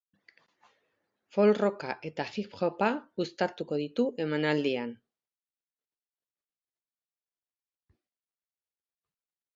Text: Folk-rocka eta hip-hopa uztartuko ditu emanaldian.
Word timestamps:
Folk-rocka 1.35 1.91
eta 2.09 2.25
hip-hopa 2.37 2.87
uztartuko 3.25 3.79
ditu 3.83 4.07
emanaldian. 4.25 4.95